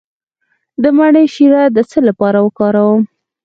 د 0.81 0.83
مڼې 0.97 1.23
شیره 1.33 1.63
د 1.75 1.79
څه 1.89 1.99
لپاره 2.07 2.39
وکاروم؟ 2.45 3.01